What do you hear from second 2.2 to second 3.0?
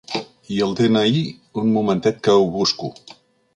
que ho busco.